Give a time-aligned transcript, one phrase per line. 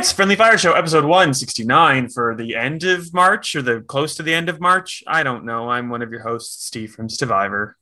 [0.00, 4.22] It's Friendly Fire Show, episode 169 for the end of March or the close to
[4.22, 5.04] the end of March.
[5.06, 5.68] I don't know.
[5.68, 7.76] I'm one of your hosts, Steve from Stevivor.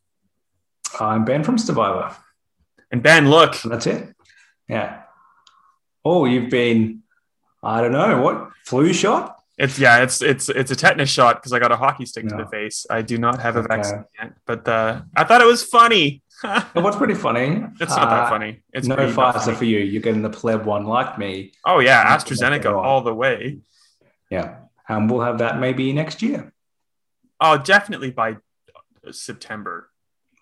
[0.99, 2.17] I'm Ben from Stevivor.
[2.91, 3.63] And Ben, look.
[3.63, 4.17] And that's it.
[4.69, 5.03] Yeah.
[6.05, 7.05] Oh, you've been,
[7.63, 9.37] I don't know, what, flu shot?
[9.57, 12.37] It's yeah, it's it's it's a tetanus shot because I got a hockey stick No.
[12.39, 12.85] to the face.
[12.91, 13.69] I do not have a Okay.
[13.77, 16.23] vaccine yet, but uh, I thought it was funny.
[16.75, 17.65] And what's pretty funny?
[17.81, 18.63] It's not that uh, funny.
[18.73, 19.79] It's no Pfizer for you.
[19.79, 21.53] You're getting the pleb one like me.
[21.65, 23.59] Oh yeah, Not to make AstraZeneca all the way.
[24.31, 24.57] Yeah.
[24.89, 26.53] And we'll have that maybe next year.
[27.41, 28.37] Oh, definitely by
[29.11, 29.91] September.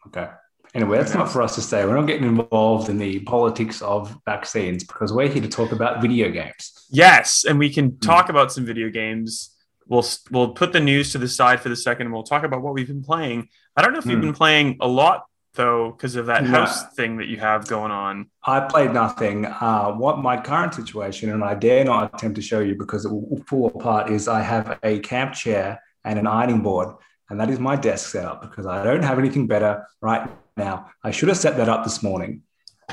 [0.08, 0.28] Okay.
[0.74, 1.84] Anyway, that's not for us to say.
[1.86, 6.02] We're not getting involved in the politics of vaccines because we're here to talk about
[6.02, 6.86] video games.
[6.90, 7.98] Yes, and we can Hmm.
[8.00, 9.54] talk about some video games.
[9.86, 12.60] We'll we'll put the news to the side for the second, and we'll talk about
[12.62, 13.48] what we've been playing.
[13.76, 14.26] I don't know if you've Hmm.
[14.26, 15.24] been playing a lot
[15.56, 16.50] though, because of that No.
[16.50, 18.26] house thing that you have going on.
[18.44, 19.46] I played nothing.
[19.46, 23.10] Uh, what my current situation, and I dare not attempt to show you because it
[23.10, 26.94] will fall apart, is I have a camp chair and an ironing board,
[27.28, 30.90] and that is my desk setup because I don't have anything better right now.
[31.02, 32.42] I should have set that up this morning.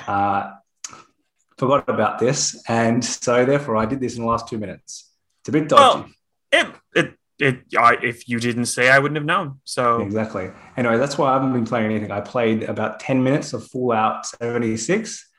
[0.07, 0.51] Uh,
[1.57, 5.11] forgot about this, and so therefore I did this in the last two minutes.
[5.41, 5.99] It's a bit dodgy.
[5.99, 6.09] Well,
[6.51, 6.67] it
[7.43, 7.63] it.
[7.77, 9.59] I, if you didn't say, I wouldn't have known.
[9.63, 10.49] So Exactly.
[10.77, 12.11] Anyway, that's why I haven't been playing anything.
[12.11, 15.29] I played about 10 minutes of Fallout 76.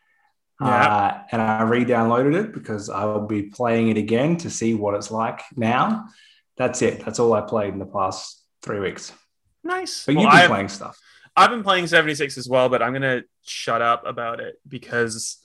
[0.61, 0.67] Yeah.
[0.69, 4.95] Uh, and I re-downloaded it because I will be playing it again to see what
[4.95, 6.07] it's like now.
[6.57, 7.05] That's it.
[7.05, 9.13] That's all I played in the past three weeks.
[9.65, 10.05] nice.
[10.07, 10.99] But Well, you've been I've- playing stuff.
[11.37, 15.39] I've been playing 76 as well, but I'm gonna shut up about it because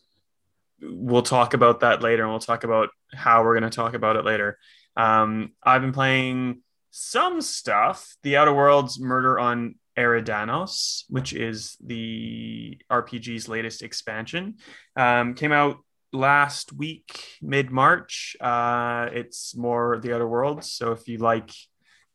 [0.81, 4.23] we'll talk about that later, and we'll talk about how we're gonna talk about it
[4.23, 4.59] later.
[4.99, 6.61] Um, I've been playing
[6.91, 8.17] some stuff.
[8.23, 14.55] The Outer Worlds Murder on Eridanos, which is the RPG's latest expansion,
[14.97, 15.77] um, came out
[16.11, 18.35] last week, mid March.
[18.41, 21.51] Uh, it's more the Outer Worlds, so if you like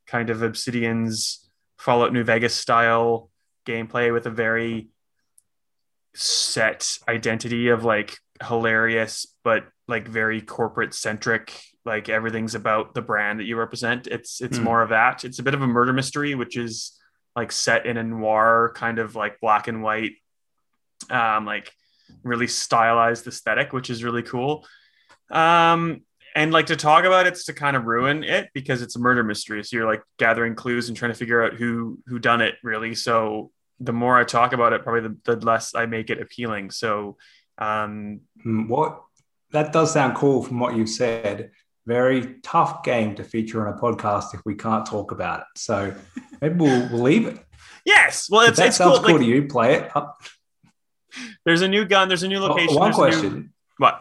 [0.06, 3.31] kind of Obsidian's Fallout New Vegas style
[3.67, 4.89] gameplay with a very
[6.15, 13.41] set identity of like hilarious but like very corporate centric like everything's about the brand
[13.41, 14.06] that you represent.
[14.06, 14.65] It's it's Hmm.
[14.65, 15.25] more of that.
[15.25, 16.99] It's a bit of a murder mystery which is
[17.37, 20.12] like set in a noir kind of like black and white
[21.11, 21.73] um like
[22.23, 24.67] really stylized aesthetic which is really cool.
[25.31, 26.03] Um
[26.37, 29.23] and like to talk about it's to kind of ruin it because it's a murder
[29.23, 29.62] mystery.
[29.62, 32.94] So you're like gathering clues and trying to figure out who who done it really.
[32.94, 33.50] So
[33.81, 36.71] the more i talk about it probably the, the less i make it appealing.
[36.71, 37.17] So
[37.59, 39.03] um Hmm, What
[39.54, 41.50] that does sound cool from what you've said.
[41.87, 45.47] Very tough game to feature on a podcast if we can't talk about it.
[45.56, 45.94] So
[46.41, 47.38] maybe we'll, we'll leave it.
[47.84, 49.47] yes well If it's that it's sounds cool, cool like, to you.
[49.48, 49.91] Play it.
[49.97, 50.06] Uh,
[51.44, 53.53] there's a new gun there's a new location one a new- question.
[53.78, 54.00] what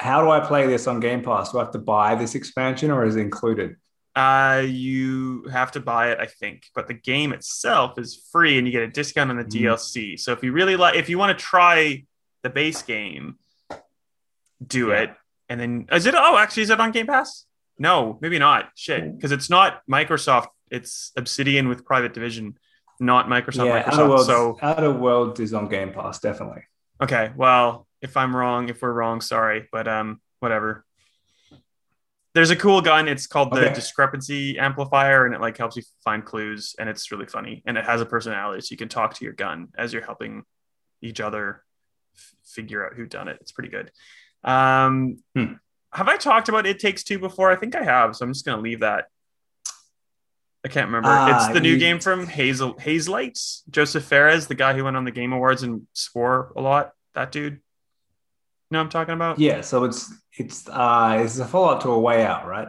[0.00, 1.52] How do I play this on Game Pass?
[1.52, 3.76] Do I have to buy this expansion or is it included?
[4.14, 8.66] uh you have to buy it i think but the game itself is free and
[8.66, 9.64] you get a discount on the Mhm.
[9.64, 12.02] dlc so if you really like if you want to try
[12.42, 13.36] the base game
[14.64, 15.00] do Yeah.
[15.02, 15.10] it.
[15.48, 17.46] And then is it oh actually is it on game pass?
[17.78, 18.70] No maybe not.
[18.74, 19.14] Shit.
[19.16, 20.48] Because it's not microsoft.
[20.70, 22.58] It's obsidian with private division
[22.98, 26.62] not microsoft yeah, Outer microsoft Worlds, so Outer Worlds is on Game Pass, definitely.
[27.02, 30.84] okay well if i'm wrong if we're wrong sorry but um whatever.
[32.34, 33.08] There's a cool gun.
[33.08, 33.74] It's called the Okay.
[33.74, 37.62] discrepancy amplifier and it like helps you find clues and it's really funny.
[37.64, 40.42] And it has a personality so you can talk to your gun as you're helping
[41.00, 41.64] each other
[42.14, 43.38] f- figure out who done it.
[43.40, 43.90] It's pretty good
[44.44, 45.54] um Hmm.
[45.92, 48.44] have i talked about it takes two before i think i have so i'm just
[48.44, 49.06] gonna leave that
[50.64, 54.54] i can't remember Ah, it's the new you- game from hazel Hazelight's Josef Fares, the
[54.54, 57.60] guy who went on the game awards and swore a lot that dude you
[58.70, 62.24] know i'm talking about Yeah, so it's it's uh it's a follow-up to a way
[62.24, 62.68] out, right?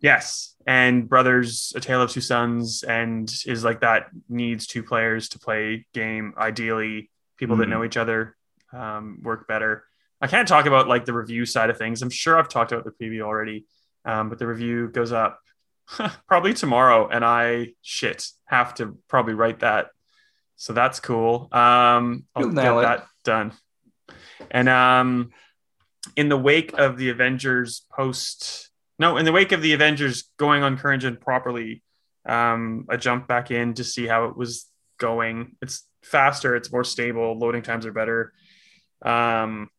[0.00, 5.28] Yes, and Brothers: A Tale of Two Sons, and is like that needs two players
[5.30, 6.34] to play game.
[6.38, 7.70] Ideally, people that Mhm.
[7.70, 8.36] know each other
[8.72, 9.87] um, work better.
[10.20, 12.02] I can't talk about like the review side of things.
[12.02, 13.66] I'm sure I've talked about the preview already,
[14.04, 15.40] um, but the review goes up
[16.26, 19.90] probably tomorrow, and I shit have to probably write that.
[20.56, 21.48] So that's cool.
[21.52, 22.82] Um, I'll You'll get it.
[22.82, 23.52] that done.
[24.50, 25.30] And um,
[26.16, 30.62] in the wake of the Avengers post, no, in the wake of the Avengers going
[30.62, 31.82] on CurrentGen properly,
[32.26, 34.66] um, I jumped back in to see how it was
[34.98, 35.56] going.
[35.62, 38.32] It's faster, it's more stable, loading times are better.
[39.02, 39.70] Um,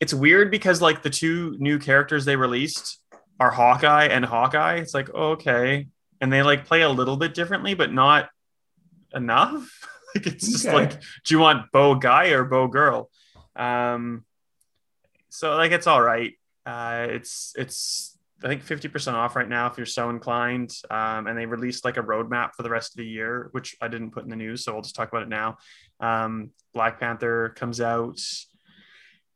[0.00, 2.98] it's weird because like the two new characters they released
[3.40, 4.76] are Hawkeye and Hawkeye.
[4.76, 5.88] It's like okay,
[6.20, 8.28] and they like play a little bit differently, but not
[9.14, 9.68] enough.
[10.14, 10.74] like it's just Okay.
[10.74, 10.92] like,
[11.24, 13.10] do you want bow guy or bow girl?
[13.56, 14.24] Um,
[15.28, 16.32] so like it's all right.
[16.66, 20.72] Uh, it's it's I think fifty percent off right now if you're so inclined.
[20.90, 23.88] Um, and they released like a roadmap for the rest of the year, which I
[23.88, 25.58] didn't put in the news, so we'll just talk about it now.
[26.00, 28.18] Um, Black Panther comes out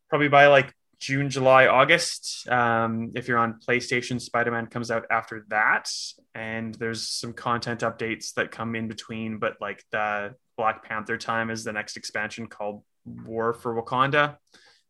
[0.09, 2.49] probably by like June, July, August.
[2.49, 5.91] Um, if you're on PlayStation, Spider Man comes out after that,
[6.35, 9.39] and there's some content updates that come in between.
[9.39, 14.39] But like the Black Panther time is the next expansion called War for Wakanda.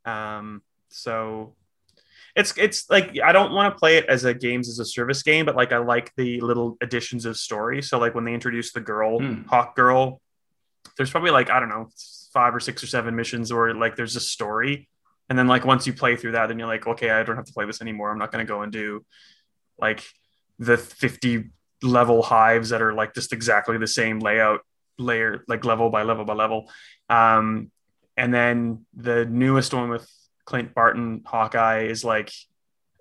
[0.04, 1.56] Um, so
[2.36, 5.22] it's it's like I don't want to play it as a games as a service
[5.24, 7.82] game, but like I like the little additions of story.
[7.82, 9.42] So like when they introduce the girl, Hmm.
[9.48, 10.20] Hawk Girl,
[10.96, 11.88] there's probably like I don't know
[12.32, 14.88] five or six or seven missions where like there's a story,
[15.28, 17.46] and then like once you play through that, then you're like, okay, I don't have
[17.46, 18.11] to play this anymore.
[18.11, 19.05] I'm not going to go and do
[19.78, 20.02] like
[20.58, 21.50] the 50
[21.82, 24.61] level hives that are like just exactly the same layout
[24.99, 26.70] layer, like level by level by level.
[27.08, 27.70] Um,
[28.17, 30.08] and then the newest one with
[30.44, 32.32] Clint Barton, Hawkeye, is like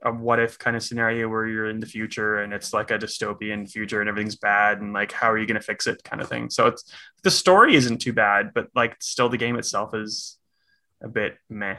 [0.02, 2.98] a what if kind of scenario where you're in the future and it's like a
[2.98, 6.22] dystopian future and everything's bad and like how are you going to fix it kind
[6.22, 6.50] of thing.
[6.50, 6.92] So it's
[7.24, 10.38] the story isn't too bad, but like still the game itself is
[11.02, 11.78] a bit meh.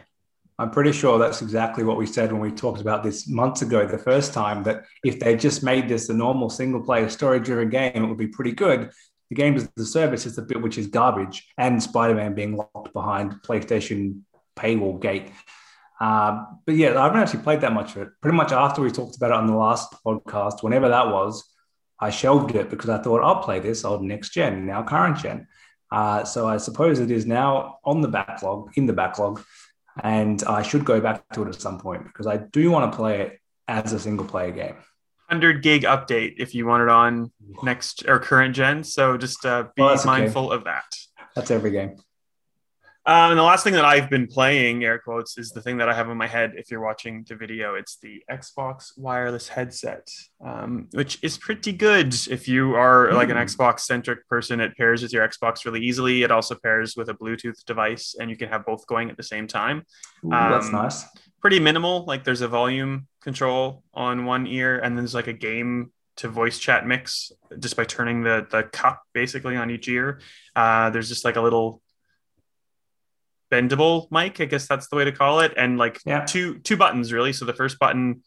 [0.58, 3.87] I'm pretty sure that's exactly what we said when we talked about this months ago,
[3.87, 7.69] the first time, that if they just made this a normal single player story driven
[7.69, 8.91] game, it would be pretty good.
[9.29, 12.56] The game as the service is the bit which is garbage, and Spider Man being
[12.56, 14.20] locked behind PlayStation
[14.56, 15.31] paywall gate.
[16.00, 18.09] Uh, but yeah, I haven't actually played that much of it.
[18.23, 21.44] Pretty much after we talked about it on the last podcast, whenever that was,
[21.99, 25.49] I shelved it because I thought I'll play this on next gen, now current gen.
[25.91, 29.43] Uh, so I suppose it is now on the backlog, in the backlog,
[30.03, 32.97] and I should go back to it at some point because I do want to
[32.97, 34.77] play it as a single player game.
[35.29, 37.33] 100 gig update if you want it on
[37.63, 38.85] next or current gen.
[38.85, 40.11] So just uh, be Well, that's okay.
[40.21, 40.85] mindful of that.
[41.35, 41.97] That's every game.
[43.08, 45.88] Um, and the last thing that I've been playing, air quotes, is the thing that
[45.88, 46.55] I have in my head.
[46.56, 50.08] If you're watching the video, it's the Xbox wireless headset,
[50.44, 52.12] um, which is pretty good.
[52.29, 53.44] If you are like an Hmm.
[53.44, 56.25] Xbox centric person, it pairs with your Xbox really easily.
[56.25, 59.23] It also pairs with a Bluetooth device, and you can have both going at the
[59.23, 59.85] same time.
[60.25, 61.05] Ooh, that's Um, nice.
[61.41, 62.05] Pretty minimal.
[62.06, 66.29] Like there's a volume control on one ear, and then there's like a game to
[66.29, 67.31] voice chat mix
[67.61, 70.19] just by turning the the cup basically on each ear.
[70.56, 71.82] Uh, there's just like a little
[73.51, 76.25] bendable mic, I guess that's the way to call it, and like Yeah.
[76.25, 77.33] two two buttons really.
[77.33, 78.23] So the first button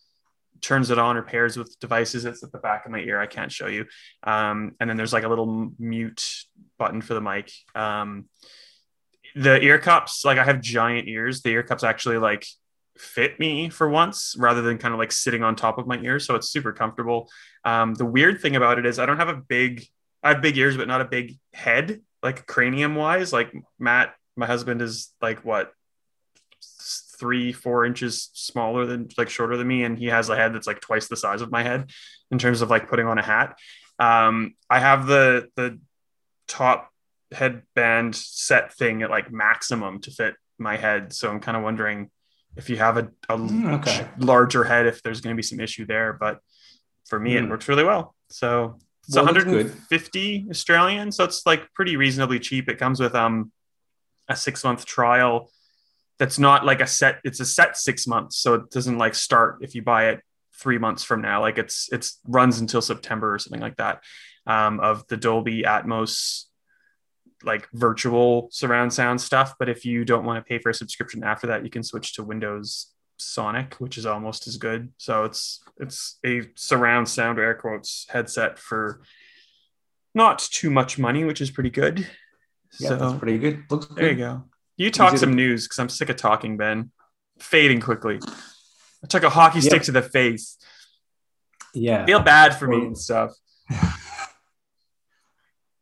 [0.62, 2.26] turns it on or pairs with devices.
[2.26, 3.20] It's at the back of my ear.
[3.20, 3.86] I can't show you.
[4.24, 6.44] Um, and then there's like a little mute
[6.78, 7.52] button for the mic.
[7.76, 8.26] Um,
[9.36, 11.42] the ear cups, like I have giant ears.
[11.42, 12.46] The ear cups actually like
[12.98, 16.26] fit me for once rather than kind of like sitting on top of my ears.
[16.26, 17.30] So it's super comfortable.
[17.64, 19.86] Um, the weird thing about it is I don't have a big,
[20.24, 23.32] I have big ears, but not a big head, like cranium wise.
[23.32, 25.74] Like Matt, my husband is like what
[27.20, 30.68] three, four inches smaller than like shorter than me, and he has a head that's
[30.68, 31.92] like twice the size of my head
[32.32, 33.58] in terms of like putting on a hat.
[34.00, 35.80] Um, I have the the
[36.48, 36.90] top
[37.32, 42.10] headband set thing at like maximum to fit my head, so I'm kind of wondering
[42.56, 44.08] if you have a, a Mm, okay.
[44.18, 46.14] larger head, if there's going to be some issue there.
[46.14, 46.40] But
[47.08, 47.50] for me, it Hmm.
[47.50, 48.16] works really well.
[48.30, 52.70] So it's Well, 150 Australian, so it's like pretty reasonably cheap.
[52.70, 53.52] It comes with um
[54.30, 55.50] a six month trial.
[56.18, 57.20] That's not like a set.
[57.24, 60.22] It's a set six months, so it doesn't like start if you buy it
[60.56, 61.42] three months from now.
[61.42, 64.04] Like it's it's runs until September or something like that.
[64.46, 66.46] Um, of the Dolby Atmos
[67.44, 69.56] like virtual surround sound stuff.
[69.58, 72.14] But if you don't want to pay for a subscription after that, you can switch
[72.14, 74.92] to Windows Sonic, which is almost as good.
[74.98, 79.02] So it's it's a surround sound air quotes headset for
[80.14, 82.08] not too much money, which is pretty good.
[82.80, 83.64] Yeah, so that's pretty good.
[83.70, 83.98] Looks good.
[83.98, 84.44] there you go.
[84.78, 86.92] You talk Easy to- some news because I'm sick of talking, Ben.
[87.40, 88.20] Fading quickly.
[89.04, 89.84] I took a hockey stick Yeah.
[89.84, 90.58] to the face.
[91.74, 92.06] Yeah.
[92.06, 93.32] Feel bad for me and stuff.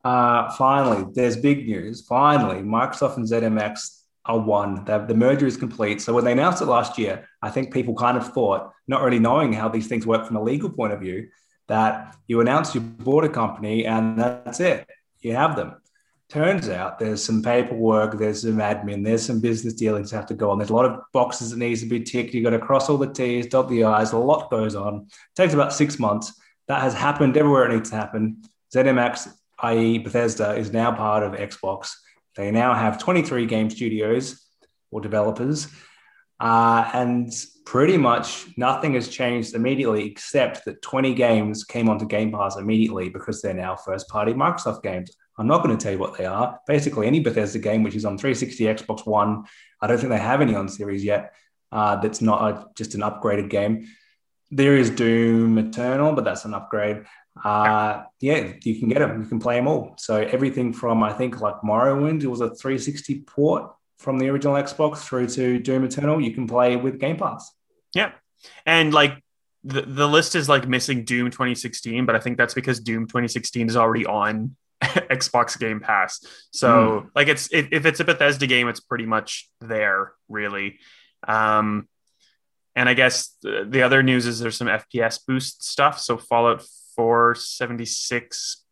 [0.03, 2.05] Uh, finally, there's big news.
[2.05, 4.85] Finally, Microsoft and ZeniMax are one.
[4.85, 6.01] The, the merger is complete.
[6.01, 9.19] So when they announced it last year, I think people kind of thought, not really
[9.19, 11.27] knowing how these things work from a legal point of view,
[11.67, 14.87] that you announce you bought a company and that's it.
[15.19, 15.75] You have them.
[16.29, 20.51] Turns out there's some paperwork, there's some admin, there's some business dealings have to go
[20.51, 20.57] on.
[20.57, 22.33] There's a lot of boxes that needs to be ticked.
[22.33, 24.11] You've got to cross all the T's, dot the I's.
[24.11, 25.07] A lot goes on.
[25.07, 26.33] It takes about six months.
[26.67, 28.43] That has happened everywhere it needs to happen.
[28.75, 29.29] ZeniMax
[29.59, 31.91] i.e., Bethesda, is now part of Xbox.
[32.35, 34.45] They now have 23 game studios
[34.91, 35.67] or developers,
[36.39, 37.31] uh, and
[37.65, 43.09] pretty much nothing has changed immediately except that 20 games came onto Game Pass immediately
[43.09, 45.15] because they're now first party Microsoft games.
[45.37, 46.59] I'm not going to tell you what they are.
[46.65, 49.45] Basically, any Bethesda game which is on 360, Xbox One,
[49.81, 51.33] I don't think they have any on Series yet,
[51.71, 53.87] uh, that's not a, just an upgraded game.
[54.49, 57.05] There is Doom Eternal, but that's an upgrade.
[57.43, 59.21] Uh, yeah, you can get them.
[59.21, 59.93] You can play them all.
[59.97, 64.55] So everything from I think like Morrowind, it was a 360 port from the original
[64.55, 66.21] Xbox through to Doom Eternal.
[66.21, 67.51] You can play with Game Pass.
[67.93, 68.11] Yeah,
[68.65, 69.21] and like
[69.63, 73.67] the the list is like missing Doom 2016, but I think that's because Doom 2016
[73.67, 76.19] is already on Xbox Game Pass.
[76.51, 77.09] So mm.
[77.15, 80.79] like it's if, if it's a Bethesda game, it's pretty much there really.
[81.27, 81.87] Um,
[82.75, 85.99] and I guess the, the other news is there's some FPS boost stuff.
[85.99, 86.63] So Fallout
[86.95, 88.63] 476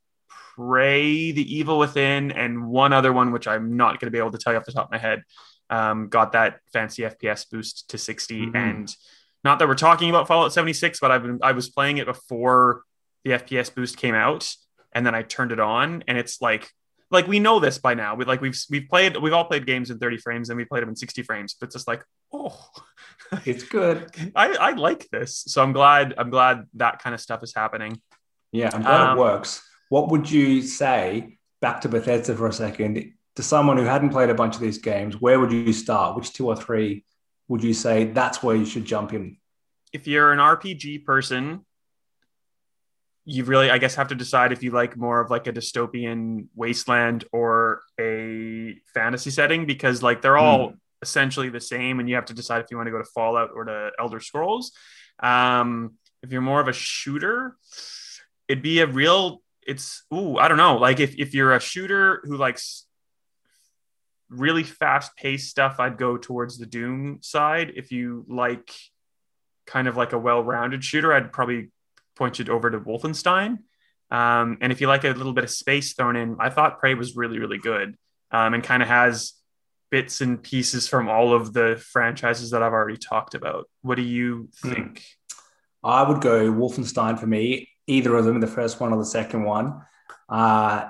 [0.55, 4.31] Prey, The Evil Within, and one other one, which I'm not going to be able
[4.31, 5.23] to tell you off the top of my head,
[5.69, 8.41] um, got that fancy FPS boost to 60.
[8.41, 8.55] Mm-hmm.
[8.55, 8.95] And
[9.43, 12.83] not that we're talking about Fallout 76, but I've been, I was playing it before
[13.23, 14.47] the FPS boost came out,
[14.95, 16.71] and then I turned it on, and it's like
[17.11, 18.15] like we know this by now.
[18.15, 20.81] We like we've we've played we've all played games in 30 frames and we played
[20.81, 22.69] them in 60 frames, but it's just like, oh
[23.45, 24.09] it's good.
[24.35, 25.43] I, I like this.
[25.47, 28.01] So I'm glad I'm glad that kind of stuff is happening.
[28.51, 29.61] Yeah, I'm glad um, it works.
[29.89, 34.29] What would you say back to Bethesda for a second to someone who hadn't played
[34.29, 35.19] a bunch of these games?
[35.19, 36.15] Where would you start?
[36.15, 37.05] Which two or three
[37.47, 39.37] would you say that's where you should jump in?
[39.93, 41.64] If you're an RPG person,
[43.25, 46.47] you really, I guess, have to decide if you like more of like a dystopian
[46.55, 50.77] wasteland or a fantasy setting because like they're all mm.
[51.01, 53.49] essentially the same, and you have to decide if you want to go to Fallout
[53.53, 54.71] or to Elder Scrolls.
[55.19, 57.57] Um, if you're more of a shooter,
[58.47, 59.41] it'd be a real.
[59.65, 60.77] It's ooh, I don't know.
[60.77, 62.85] Like if if you're a shooter who likes
[64.29, 67.73] really fast paced stuff, I'd go towards the Doom side.
[67.75, 68.71] If you like
[69.65, 71.71] kind of like a well rounded shooter, I'd probably
[72.15, 73.59] pointed over to Wolfenstein.
[74.11, 76.93] Um, and if you like a little bit of space thrown in, I thought Prey
[76.93, 77.97] was really, really good
[78.31, 79.33] um, and kind of has
[79.91, 83.69] bits and pieces from all of the franchises that I've already talked about.
[83.81, 84.73] What do you hmm.
[84.73, 85.05] think?
[85.83, 89.43] I would go Wolfenstein for me, either of them, the first one or the second
[89.43, 89.81] one.
[90.27, 90.89] Uh,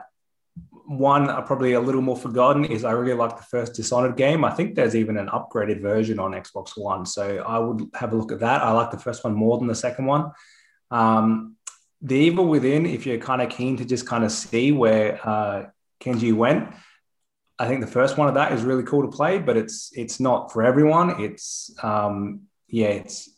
[0.88, 4.46] one uh, probably a little more forgotten is I really like the first Dishonored game.
[4.46, 7.06] I think there's even an upgraded version on Xbox One.
[7.06, 8.62] So I would have a look at that.
[8.62, 10.32] I like the first one more than the second one.
[10.92, 11.56] Um,
[12.02, 15.66] the Evil Within, if you're kind of keen to just kind of see where uh,
[16.00, 16.70] Kenji went,
[17.58, 20.20] I think the first one of that is really cool to play, but it's it's
[20.20, 21.22] not for everyone.
[21.22, 23.30] It's um, yeah, it's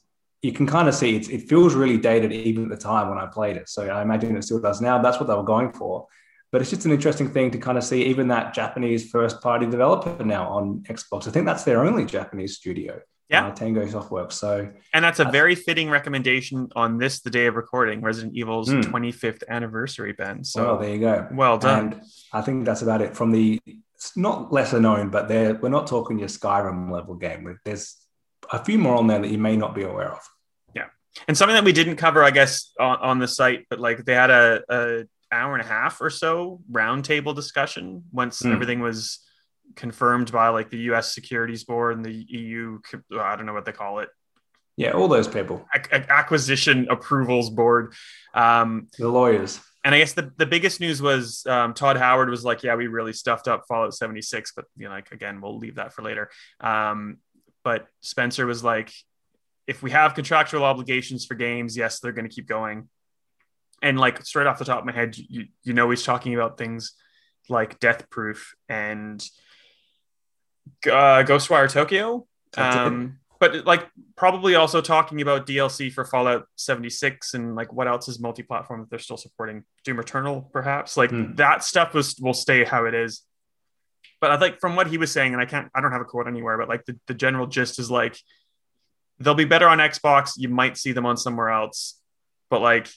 [0.42, 3.20] you can kind of see it's, it feels really dated even at the time when
[3.20, 3.70] I played it.
[3.70, 5.02] So I imagine it still does now.
[5.02, 6.08] That's what they were going for.
[6.52, 9.66] But it's just an interesting thing to kind of see even that Japanese first party
[9.66, 11.28] developer now on Xbox.
[11.28, 13.48] I think that's their only Japanese studio yeah.
[13.48, 14.34] uh, tango softworks.
[14.34, 18.70] So and that's a very fitting recommendation on this the day of recording resident evil's
[18.70, 18.84] mm.
[18.84, 20.44] 25th anniversary ben.
[20.44, 21.28] So well, there you go.
[21.32, 21.94] well done.
[21.94, 22.02] And
[22.34, 23.60] i think that's about it from the
[23.96, 27.60] it's not lesser known but there we're not talking your skyrim level game.
[27.66, 27.96] There's
[28.52, 30.22] a few more on there that you may not be aware of.
[30.74, 30.86] Yeah.
[31.28, 34.14] And something that we didn't cover i guess on, on the site but like they
[34.14, 38.54] had a, a hour and a half or so roundtable discussion once mm.
[38.54, 39.20] everything was
[39.76, 41.14] confirmed by like the U.S.
[41.14, 42.80] Securities Board and the EU.
[43.20, 44.10] I don't know what they call it.
[44.78, 45.66] Yeah, all those people.
[45.92, 47.94] acquisition approvals board.
[48.36, 49.60] Um, the lawyers.
[49.84, 52.88] And I guess the, the biggest news was um, Todd Howard was like, yeah, we
[52.88, 56.30] really stuffed up Fallout 76, but you know, like again, we'll leave that for later.
[56.60, 57.18] Um,
[57.64, 58.92] but Spencer was like,
[59.66, 62.90] if we have contractual obligations for games, yes, they're going to keep going.
[63.82, 66.58] And like straight off the top of my head, you, you know, he's talking about
[66.58, 66.94] things
[67.50, 69.26] like Deathloop and
[70.86, 72.26] uh, Ghostwire Tokyo.
[72.56, 78.08] Um, but like probably also talking about DLC for Fallout 76 and like what else
[78.08, 79.64] is multi-platform that they're still supporting.
[79.84, 80.98] Doom Eternal, perhaps.
[80.98, 81.38] Like mm.
[81.38, 83.22] that stuff was will stay how it is.
[84.20, 86.06] But I think from what he was saying, and I can't I don't have a
[86.06, 88.18] quote anywhere, but like the, the general gist is like
[89.20, 90.32] they'll be better on Xbox.
[90.38, 92.00] You might see them on somewhere else.
[92.50, 92.90] But like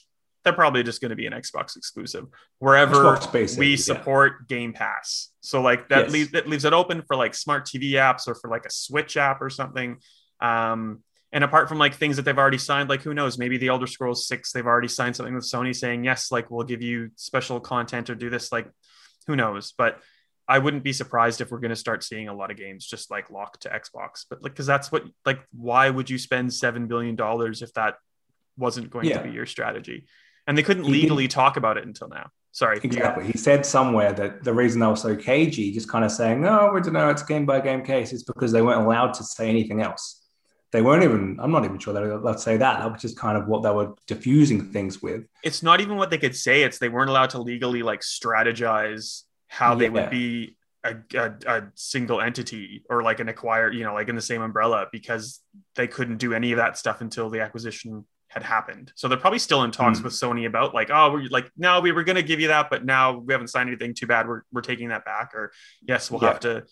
[0.43, 2.25] they're probably just going to be an Xbox exclusive
[2.59, 3.19] wherever
[3.57, 4.57] we support yeah.
[4.57, 5.29] Game Pass.
[5.41, 6.11] So like that yes.
[6.11, 9.17] leaves that leaves it open for like smart TV apps or for like a Switch
[9.17, 9.97] app or something.
[10.39, 13.67] Um, and apart from like things that they've already signed, like who knows, maybe the
[13.67, 17.11] Elder Scrolls Six, they've already signed something with Sony saying yes, like we'll give you
[17.15, 18.51] special content or do this.
[18.51, 18.69] Like
[19.27, 19.99] who knows, but.
[20.47, 23.09] I wouldn't be surprised if we're going to start seeing a lot of games just
[23.09, 26.87] like locked to Xbox, but like because that's what like why would you spend seven
[26.87, 27.95] billion dollars if that
[28.57, 29.19] wasn't going yeah.
[29.19, 30.07] to be your strategy?
[30.47, 32.29] And they couldn't legally talk about it until now.
[32.51, 32.79] Sorry.
[32.83, 33.25] Exactly.
[33.25, 36.71] He said somewhere that the reason they were so cagey, just kind of saying, "No,
[36.73, 39.49] we don't know, it's game by game case," is because they weren't allowed to say
[39.49, 40.21] anything else.
[40.71, 41.37] They weren't even.
[41.41, 42.79] I'm not even sure they were allowed to say that.
[42.79, 45.23] That was just kind of what they were diffusing things with.
[45.43, 46.63] It's not even what they could say.
[46.63, 49.79] It's they weren't allowed to legally like strategize how yeah.
[49.79, 54.09] they would be a, a, a, single entity or like an acquired, you know, like
[54.09, 55.41] in the same umbrella because
[55.75, 58.93] they couldn't do any of that stuff until the acquisition had happened.
[58.95, 60.05] So they're probably still in talks mm.
[60.05, 62.69] with Sony about like, oh, we're like, no, we were going to give you that,
[62.69, 63.93] but now we haven't signed anything.
[63.93, 64.25] Too bad.
[64.25, 65.35] We're, we're taking that back.
[65.35, 66.27] Or yes, we'll yeah.
[66.29, 66.63] have to,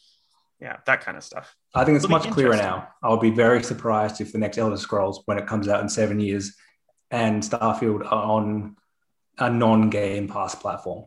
[0.62, 1.54] yeah, that kind of stuff.
[1.75, 2.88] I think it's It'll much clearer now.
[3.04, 6.22] I'll be very surprised if the next Elder Scrolls, when it comes out in seven
[6.22, 6.56] years,
[7.12, 8.78] and Starfield are on
[9.38, 11.06] a non-game pass platform.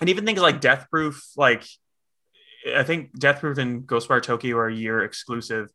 [0.00, 1.64] And even things like Deathloop, like
[2.74, 5.70] I think Deathloop and Ghostwire Tokyo are a year exclusive,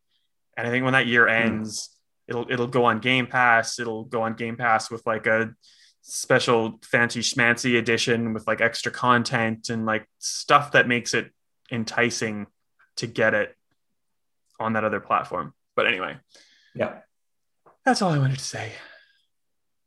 [0.57, 1.31] and I think when that year hmm.
[1.31, 1.94] ends, mm.
[2.27, 3.79] It'll it'll go on Game Pass.
[3.79, 5.53] It'll go on Game Pass with like a
[6.01, 11.32] special fancy schmancy edition with like extra content and like stuff that makes it
[11.72, 12.48] enticing
[12.98, 13.55] to get it
[14.60, 15.53] on that other platform.
[15.75, 16.17] But anyway,
[16.75, 17.00] yeah,
[17.84, 18.72] that's all I wanted to say.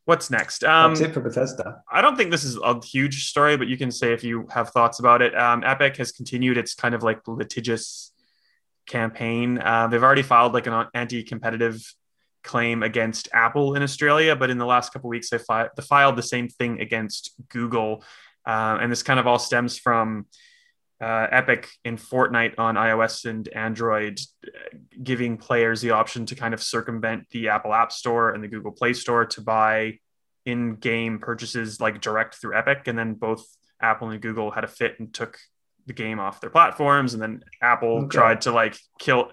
[0.04, 0.64] What's next?
[0.64, 1.82] Um, That's it for Bethesda.
[1.92, 4.70] I don't think this is a huge story, but you can say if you have
[4.70, 5.36] thoughts about it.
[5.36, 8.10] Um, Epic has continued its kind of like litigious
[8.86, 9.58] campaign.
[9.58, 11.82] Uh, they've already filed like an anti-competitive
[12.44, 16.16] claim against Apple in Australia, but in the last couple weeks they, fi- they, filed
[16.16, 18.04] the same thing against Google,
[18.46, 20.26] uh, and this kind of all stems from
[21.00, 24.20] uh, Epic in Fortnite on iOS and Android,
[25.02, 28.72] giving players the option to kind of circumvent the Apple App Store and the Google
[28.72, 29.98] Play Store to buy
[30.44, 32.88] in game purchases like direct through Epic.
[32.88, 33.44] And then both
[33.80, 35.38] Apple and Google had a fit and took
[35.86, 37.14] the game off their platforms.
[37.14, 38.16] And then Apple okay.
[38.16, 39.30] tried to like kill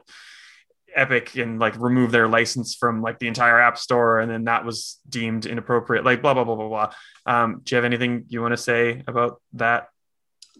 [0.96, 4.20] Epic and like remove their license from like the entire App Store.
[4.20, 6.94] And then that was deemed inappropriate, like blah, blah, blah, blah, blah.
[7.26, 9.90] Um, do you have anything you want to say about that?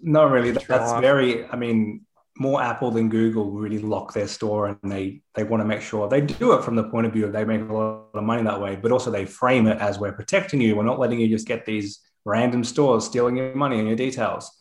[0.02, 0.52] Not really.
[0.52, 2.06] That's very, I mean,
[2.38, 6.10] more Apple than Google really lock their store and they they want to make sure
[6.10, 8.44] they do it from the point of view of they make a lot of money
[8.44, 10.76] that way, but also they frame it as we're protecting you.
[10.76, 14.52] We're not letting you just get these random stores stealing your money and your details.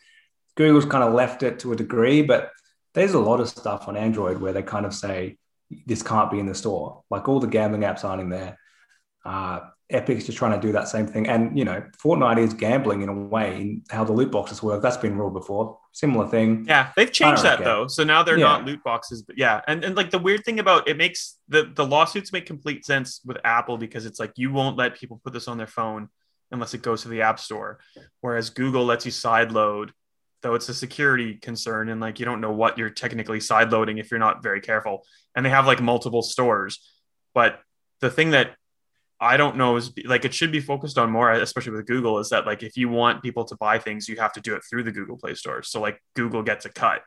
[0.56, 2.50] Google's kind of left it to a degree, but
[2.94, 5.36] there's a lot of stuff on Android where they kind of say
[5.86, 7.02] this can't be in the store.
[7.10, 8.58] Like all the gambling apps aren't in there.
[9.24, 9.60] Uh,
[9.90, 11.28] Epic's just trying to do that same thing.
[11.28, 14.82] And, you know, Fortnite is gambling in a way in how the loot boxes work.
[14.82, 15.78] That's been ruled before.
[15.92, 16.64] Similar thing.
[16.66, 17.86] Yeah, they've changed that though.
[17.86, 18.44] So now they're yeah.
[18.44, 19.60] not loot boxes, but yeah.
[19.68, 23.20] And, and like the weird thing about it makes the, the lawsuits make complete sense
[23.24, 26.08] with Apple because it's like you won't let people put this on their phone
[26.50, 27.78] unless it goes to the App Store.
[28.20, 29.92] Whereas Google lets you side load,
[30.44, 33.96] though it's a security concern and like you don't know what you're technically side loading
[33.98, 35.04] if you're not very careful.
[35.34, 36.78] And they have like multiple stores.
[37.32, 37.60] But
[38.00, 38.54] the thing that
[39.18, 42.28] I don't know is like it should be focused on more, especially with Google, is
[42.28, 44.82] that like if you want people to buy things, you have to do it through
[44.82, 45.62] the Google Play Store.
[45.62, 47.00] So like Google gets a cut.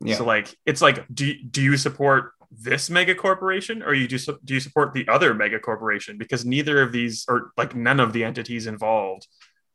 [0.00, 0.14] Yeah.
[0.14, 4.54] So like it's like do do you support this mega corporation or you do do
[4.54, 8.22] you support the other mega corporation because neither of these or like none of the
[8.22, 9.26] entities involved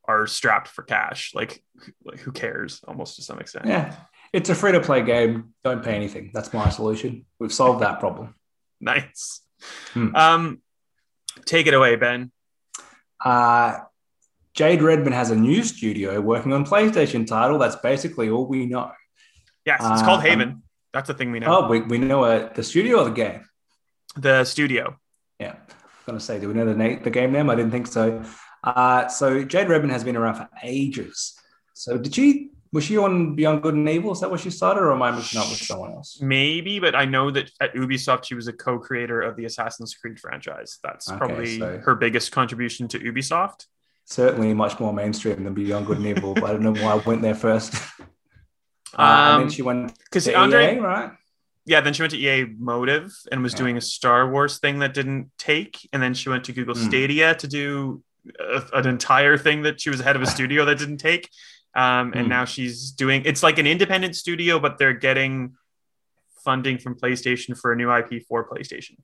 [0.06, 1.32] are strapped for cash.
[1.34, 1.64] Like,
[2.04, 2.82] like who cares?
[2.88, 3.66] Almost to some extent.
[3.66, 3.96] Yeah,
[4.32, 5.54] it's a free to play game.
[5.64, 6.32] Don't pay anything.
[6.34, 7.26] That's my solution.
[7.40, 8.36] We've solved that problem.
[8.80, 9.42] nice.
[9.94, 10.16] Hmm.
[10.16, 10.62] Um,
[11.46, 12.32] Take it away, Ben.
[13.24, 13.80] Uh,
[14.54, 17.58] Jade Raymond has a new studio working on PlayStation title.
[17.58, 18.92] That's basically all we know.
[19.66, 20.50] Yes, it's uh, called Haven.
[20.50, 20.64] Um,
[20.94, 21.48] That's the thing we know.
[21.64, 23.48] Oh, we, we know uh, the studio or the game?
[24.16, 25.00] The studio.
[25.40, 25.56] Yeah.
[25.56, 27.50] I'm going to say, do we know the, name, the game name?
[27.50, 28.24] I didn't think so.
[28.64, 31.38] Uh, so Jade Raymond has been around for ages.
[31.74, 34.12] So did she was she on Beyond Good and Evil?
[34.12, 36.20] Is that what she started, or am I mixing up with someone else?
[36.20, 40.20] Maybe, but I know that at Ubisoft she was a co-creator of the Assassin's Creed
[40.20, 40.80] franchise.
[40.84, 43.68] That's okay, probably so her biggest contribution to Ubisoft.
[44.06, 46.34] Certainly, much more mainstream than Beyond Good and Evil.
[46.34, 47.76] but I don't know why I went there first.
[48.98, 51.12] uh, um, and then she went because Andre, EA, right?
[51.66, 53.60] Yeah, then she went to EA Motive and was yeah.
[53.60, 56.88] doing a Star Wars thing that didn't take, and then she went to Google mm.
[56.88, 58.04] Stadia to do
[58.40, 61.30] a, an entire thing that she was head of a studio that didn't take
[61.76, 62.30] um, and mm.
[62.30, 65.56] now she's doing it's like an independent studio, but they're getting
[66.44, 68.98] funding from PlayStation for a new IP for PlayStation,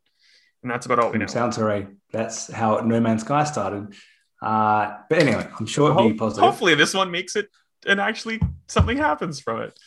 [0.61, 1.25] and that's about all we know.
[1.25, 1.87] Sounds alright.
[2.11, 3.95] That's how No Man's Sky started.
[4.41, 6.43] Uh, but anyway, I'm sure it'll be positive.
[6.43, 7.49] Hopefully, this one makes it,
[7.87, 9.79] and actually something happens from it.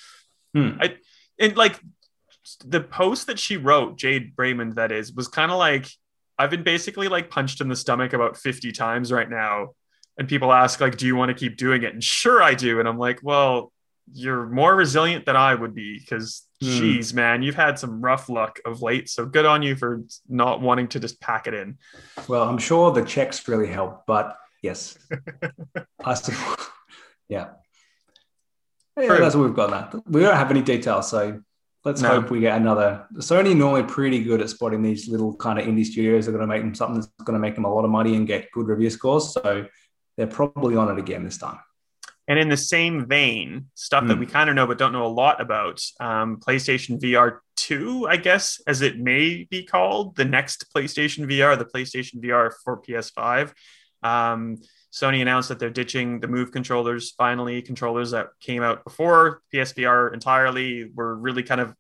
[0.53, 0.71] Hmm.
[0.81, 0.97] I
[1.39, 1.79] and like
[2.65, 5.87] the post that she wrote, Jade Raymond, that is, was kind of like
[6.43, 9.71] I've been basically like punched in the stomach about 50 times right now
[10.19, 11.95] and people ask like do you want to keep doing it?
[11.95, 13.73] And sure i do and i'm like well
[14.13, 16.79] you're more resilient than i would be because mm.
[16.79, 20.61] geez man you've had some rough luck of late so good on you for not
[20.61, 21.79] wanting to just pack it in.
[22.27, 24.99] Well i'm sure the checks really help but yes.
[26.05, 26.67] I suppose
[27.29, 27.51] yeah.
[29.01, 30.03] Yeah, that's what we've got now.
[30.07, 31.41] We don't have any details, so
[31.85, 32.09] let's no.
[32.09, 33.07] hope we get another.
[33.17, 36.49] Sony normally pretty good at spotting these little kind of indie studios that are going
[36.49, 38.51] to make them something that's going to make them a lot of money and get
[38.53, 39.33] good review scores.
[39.33, 39.67] So
[40.17, 41.59] they're probably on it again this time.
[42.29, 44.21] And in the same vein, stuff that Mm.
[44.21, 48.17] we kind of know but don't know a lot about, um, PlayStation VR 2, I
[48.17, 53.53] guess, as it may be called, the next PlayStation VR, the PlayStation VR for PS5.
[54.05, 54.59] Um,
[54.93, 60.13] Sony announced that they're ditching the Move controllers, finally, controllers that came out before PSVR
[60.13, 61.75] entirely were really kind of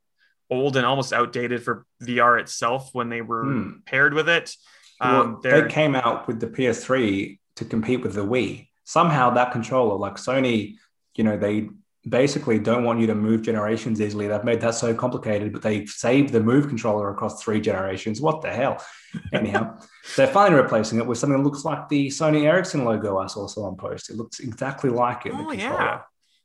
[0.50, 3.70] old and almost outdated for VR itself when they were Hmm.
[3.86, 4.54] paired with it.
[5.00, 8.68] Um, they they're- came out with the PS3 to compete with the Wii.
[8.84, 10.76] Somehow that controller, like Sony,
[11.14, 11.68] you know, they
[12.08, 14.26] basically don't want you to move generations easily.
[14.26, 18.20] They've made that so complicated, but they saved the move controller across three generations.
[18.20, 18.84] What the hell?
[19.32, 19.78] Anyhow,
[20.16, 23.46] they're finally replacing it with something that looks like the Sony Ericsson logo I saw
[23.46, 24.10] someone post.
[24.10, 25.32] It looks exactly like it.
[25.34, 26.00] Oh, yeah.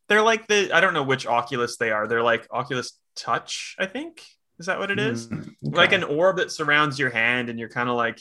[0.07, 2.07] they're like the I don't know which Oculus they are.
[2.07, 4.23] They're like Oculus Touch, I think.
[4.59, 5.27] Is that what it is?
[5.27, 8.17] Mm, Like an orb that surrounds your hand, and you're kind of like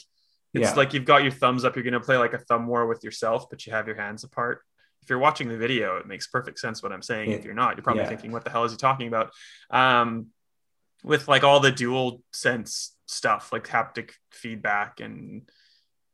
[0.53, 0.73] it's Yeah.
[0.73, 1.75] like you've got your thumbs up.
[1.75, 4.61] You're gonna play like a thumb war with yourself, but you have your hands apart.
[5.07, 7.31] If you're watching the video, it makes perfect sense what I'm saying.
[7.31, 8.09] If you're not, you're probably Yeah.
[8.09, 9.31] thinking, "What the hell is he talking about?"
[9.69, 10.33] Um,
[11.01, 15.49] with like all the dual sense stuff, like haptic feedback, and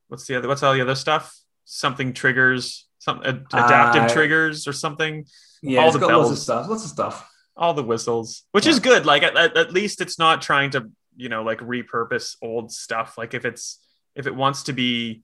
[0.10, 0.48] what's the other?
[0.48, 1.36] What's all the other stuff?
[1.66, 5.26] Something triggers, some adaptive Uh, triggers or something
[5.64, 6.70] yeah, all the got lots of stuff.
[6.70, 7.28] Lots of stuff.
[7.58, 8.74] all the whistles, which Yeah.
[8.74, 9.08] is good.
[9.08, 13.18] Like at, at least it's not trying to, you know, like repurpose old stuff.
[13.18, 13.80] Like if it's
[14.14, 15.24] if it wants to be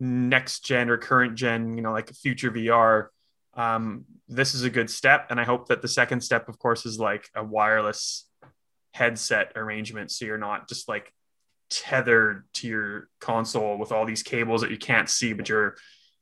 [0.00, 3.08] next gen or current gen, you know, like future VR,
[3.54, 5.26] um, this is a good step.
[5.30, 8.26] And I hope that the second step, of course, is like a wireless
[8.94, 11.12] headset arrangement, so you're not just like
[11.68, 15.76] tethered to your console with all these cables that you can't see, but you're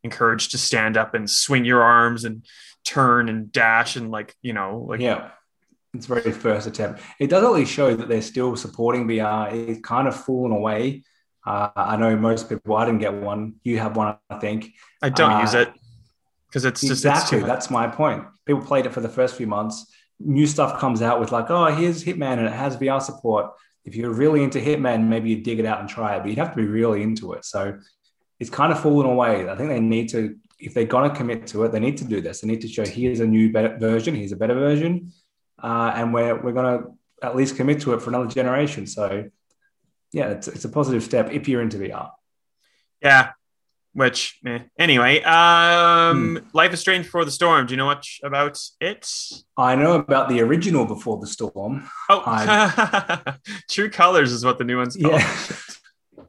[0.05, 2.45] encouraged to stand up and swing your arms and
[2.85, 5.31] turn and dash and like you know like yeah,
[5.95, 7.01] it's very first attempt.
[7.19, 9.53] It does at least show that they're still supporting VR.
[9.53, 11.03] It's kind of fallen away.
[11.46, 12.77] Uh, I know most people.
[12.77, 13.55] I didn't get one.
[13.64, 14.72] You have one, I think.
[15.03, 15.72] I don't Uh, use it
[16.48, 17.38] because it's just exactly.
[17.38, 18.24] it's That's my point.
[18.44, 19.90] People played it for the first few months.
[20.20, 23.53] New stuff comes out with like, oh, here's Hitman and it has VR support.
[23.85, 26.38] If you're really into Hitman, maybe you dig it out and try it, but you'd
[26.38, 27.44] have to be really into it.
[27.44, 27.79] So
[28.40, 29.48] it's kind of fallen away.
[29.48, 32.05] I think they need to, if they're going to commit to it, they need to
[32.05, 32.40] do this.
[32.40, 35.12] They need to show here's a new better version, here's a better version,
[35.62, 36.88] uh, and we're we're going to
[37.22, 38.87] at least commit to it for another generation.
[38.87, 39.31] So
[40.12, 42.11] yeah, it's, it's a positive step if you're into VR.
[43.03, 43.31] yeah
[43.94, 44.61] which eh.
[44.79, 46.47] anyway um Hmm.
[46.53, 49.09] life is strange before the storm do you know much about it
[49.57, 51.88] I know about the original Before the Storm.
[52.09, 53.35] oh
[53.71, 55.37] true colors is what the new one's called Yeah.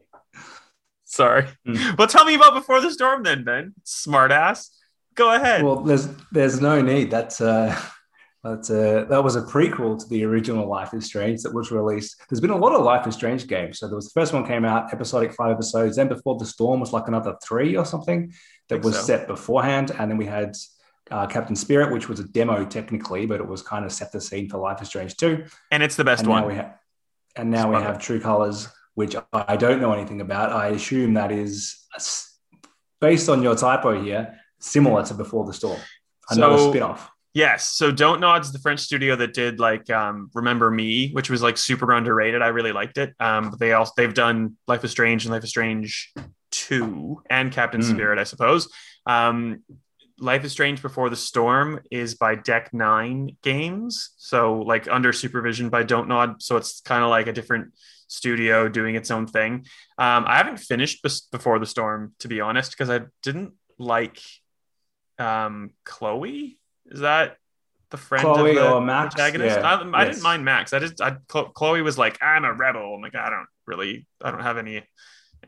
[1.05, 1.95] sorry Hmm.
[1.97, 4.69] well tell me about before the storm then ben smart ass
[5.15, 7.11] go ahead Well, there's there's no need.
[7.11, 7.75] That's uh,
[8.43, 12.21] that's uh, that was a prequel to the original Life is Strange that was released.
[12.29, 13.79] There's been a lot of Life is Strange games.
[13.79, 15.97] So there was the first one came out, episodic five episodes.
[15.97, 18.33] Then Before the Storm was like another three or something
[18.69, 19.01] that was so.
[19.01, 20.55] set beforehand, and then we had.
[21.11, 24.21] Uh, Captain Spirit, which was a demo technically, but it was kind of set the
[24.21, 25.43] scene for Life is Strange 2.
[25.71, 26.77] and it's the best and one now we have
[27.35, 30.51] and now we have True Colors, which I don't know anything about.
[30.51, 31.87] I assume that is
[33.01, 35.79] based on your typo here, similar to Before the Storm,
[36.29, 37.09] another So- spin-off.
[37.33, 37.69] Yes.
[37.69, 41.57] So Don't Nod's the French studio that did like um, Remember Me, which was like
[41.57, 42.41] super underrated.
[42.41, 43.13] I really liked it.
[43.19, 46.11] Um, but they also they've done Life is Strange and Life is Strange
[46.51, 47.89] Two and Captain Mm.
[47.89, 48.67] Spirit, I suppose.
[49.05, 49.63] Um,
[50.19, 55.69] Life is Strange Before the Storm is by Deck Nine Games, so like under supervision
[55.69, 56.41] by Don't Nod.
[56.41, 57.73] So it's kind of like a different
[58.07, 59.65] studio doing its own thing.
[59.97, 64.19] Um, I haven't finished Before the Storm to be honest because I didn't like
[65.19, 66.57] um, Chloe.
[66.89, 67.37] Is that
[67.91, 69.15] the friend Chloe of the or Max?
[69.15, 69.57] protagonist?
[69.57, 70.15] Yeah, I, I yes.
[70.15, 70.73] didn't mind Max.
[70.73, 72.95] I just I, Chloe was like, I'm a rebel.
[72.95, 74.83] I'm like, I don't really, I don't have any,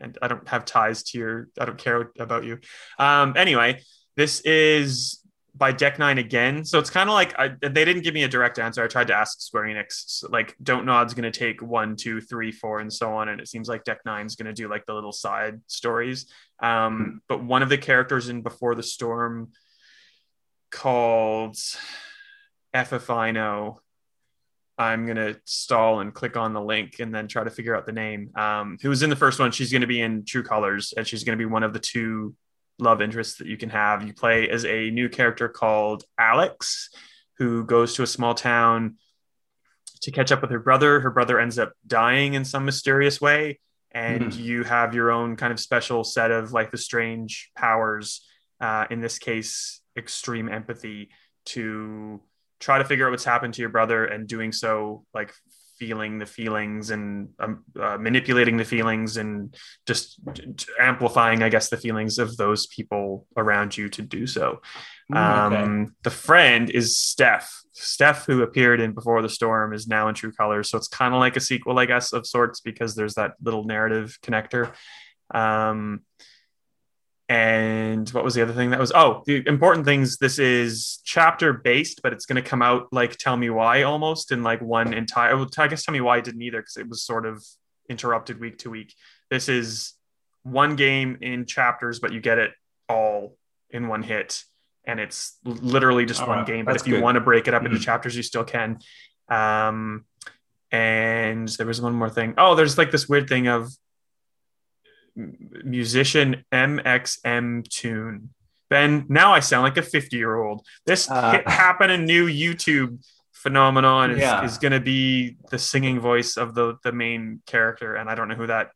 [0.00, 2.58] and I don't have ties to your, I don't care about you.
[2.98, 3.80] Um, anyway,
[4.16, 5.20] this is
[5.54, 8.28] by Deck Nine again, so it's kind of like I, they didn't give me a
[8.28, 8.82] direct answer.
[8.82, 12.22] I tried to ask Square Enix, so, like, Don't Nod's going to take one, two,
[12.22, 14.86] three, four, and so on, and it seems like Deck Nine's going to do like
[14.86, 16.26] the little side stories.
[16.60, 19.52] Um, but one of the characters in Before the Storm
[20.72, 21.56] called
[22.74, 23.76] FFINO.
[24.78, 27.92] I'm gonna stall and click on the link and then try to figure out the
[27.92, 28.30] name.
[28.34, 29.52] Um, who was in the first one?
[29.52, 32.34] She's gonna be in True Colors, and she's gonna be one of the two
[32.78, 34.04] love interests that you can have.
[34.04, 36.90] You play as a new character called Alex,
[37.38, 38.96] who goes to a small town
[40.00, 41.00] to catch up with her brother.
[41.00, 43.60] Her brother ends up dying in some mysterious way,
[43.92, 48.26] and you have your own kind of special set of Life is Strange powers.
[48.58, 51.10] Uh, in this case, extreme empathy
[51.46, 52.20] to
[52.60, 55.32] try to figure out what's happened to your brother, and doing so like
[55.78, 59.52] feeling the feelings and um, uh, manipulating the feelings and
[59.84, 60.20] just
[60.78, 64.60] amplifying, I guess, the feelings of those people around you to do so.
[65.12, 65.56] Mm, okay.
[65.56, 67.62] um, the friend is Steph.
[67.72, 70.70] Steph, who appeared in Before the Storm, is now in True Colors.
[70.70, 73.64] So it's kind of like a sequel, I guess, of sorts, because there's that little
[73.64, 74.72] narrative connector.
[75.34, 76.02] Um,
[77.32, 78.92] and what was the other thing that was?
[78.94, 80.18] Oh, the important things.
[80.18, 84.32] This is chapter based, but it's going to come out like Tell Me Why almost
[84.32, 85.34] in like one entire.
[85.34, 87.42] Well, I guess Tell Me Why didn't either because it was sort of
[87.88, 88.92] interrupted week to week.
[89.30, 89.94] This is
[90.42, 92.52] one game in chapters, but you get it
[92.86, 93.38] all
[93.70, 94.44] in one hit
[94.84, 96.66] and it's literally just one game.
[96.66, 97.02] But if you good.
[97.02, 97.82] want to break it up into mm-hmm.
[97.82, 98.78] chapters, you still can.
[99.30, 100.04] Um,
[100.70, 102.34] and there was one more thing.
[102.36, 103.72] Oh, there's like this weird thing of
[105.16, 108.28] musician mxmtoon.
[108.70, 110.66] Ben, now I sound like a 50 year old.
[110.86, 112.98] This uh, hit happen new YouTube
[113.32, 114.44] phenomenon is, yeah.
[114.44, 118.28] is going to be the singing voice of the the main character, and I don't
[118.28, 118.70] know who that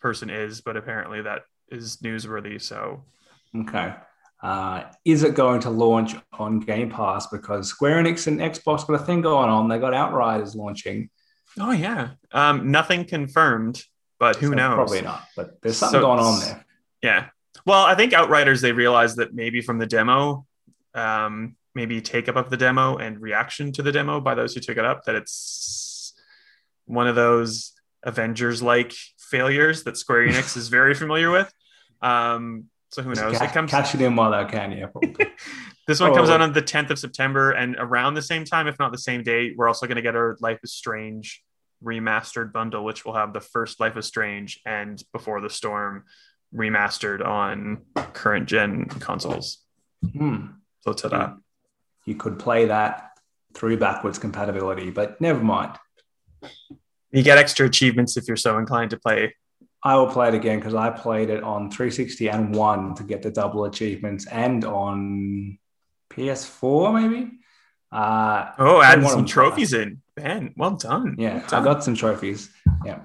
[0.00, 2.60] person is, but apparently that is newsworthy.
[2.60, 3.04] So,
[3.54, 3.94] okay.
[4.42, 7.26] Uh, is it going to launch on Game Pass?
[7.26, 9.68] Because Square Enix and Xbox got a thing going on.
[9.68, 11.10] They got Outriders launching.
[11.58, 13.82] Oh yeah, um, nothing confirmed,
[14.18, 14.74] but who so knows?
[14.74, 15.24] Probably not.
[15.36, 16.64] But there's something so, going on there.
[17.02, 17.28] Yeah.
[17.64, 20.46] Well, I think Outriders they realized that maybe from the demo,
[20.94, 24.60] um, maybe take up of the demo and reaction to the demo by those who
[24.60, 26.14] took it up, that it's
[26.86, 27.72] one of those
[28.04, 31.52] Avengers like failures that Square Enix is very familiar with.
[32.00, 33.40] Um, so who knows?
[33.40, 34.86] it comes cash it in while I can, yeah.
[35.86, 36.14] this one oh.
[36.14, 38.98] comes out on the 10th of September, and around the same time, if not the
[38.98, 41.42] same day, we're also going to get our Life is Strange
[41.82, 46.04] remastered bundle, which will have the first Life is Strange and Before the Storm
[46.54, 49.58] remastered on current gen consoles.
[50.12, 50.46] Hmm.
[50.80, 51.36] So ta
[52.04, 53.10] You could play that
[53.54, 55.76] through backwards compatibility, but never mind.
[57.10, 59.32] You get extra achievements if you're so inclined to play
[59.86, 63.22] I will play it again because I played it on 360 and one to get
[63.22, 65.58] the double achievements and on
[66.10, 67.30] PS4 maybe.
[67.92, 70.54] Uh, oh, adding some trophies in, Ben.
[70.56, 71.16] Well done.
[71.18, 71.62] Yeah, well done.
[71.62, 72.50] I got some trophies.
[72.84, 73.00] Yeah.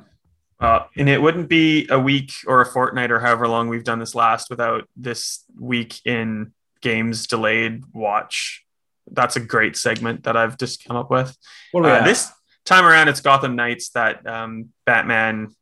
[0.59, 3.99] Uh, and it wouldn't be a week or a fortnight or however long we've done
[3.99, 8.63] this last without this week in games delayed watch.
[9.11, 11.35] That's a great segment that I've just come up with.
[11.75, 12.31] Uh, this
[12.63, 15.55] time around, it's Gotham Knights that um, Batman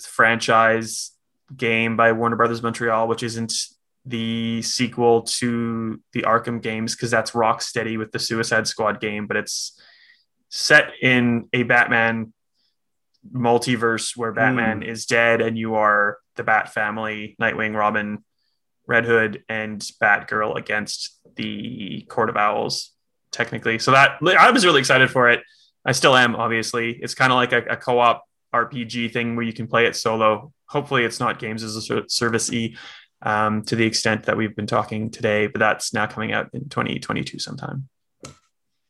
[0.00, 1.12] franchise
[1.54, 3.52] game by Warner Brothers Montreal, which isn't
[4.06, 9.36] the sequel to the Arkham games because that's Rocksteady with the Suicide Squad game, but
[9.36, 9.78] it's
[10.50, 12.32] set in a Batman
[13.32, 14.88] multiverse where Batman mm.
[14.88, 18.24] is dead and you are the Bat family, Nightwing, Robin,
[18.86, 22.92] Red Hood, and Batgirl against the Court of Owls,
[23.30, 23.78] technically.
[23.78, 25.40] So that I was really excited for it.
[25.84, 26.92] I still am, obviously.
[26.92, 30.52] It's kind of like a, a co-op RPG thing where you can play it solo.
[30.66, 32.76] Hopefully, it's not games as a service e
[33.22, 36.68] um, to the extent that we've been talking today, but that's now coming out in
[36.68, 37.88] 2022 sometime.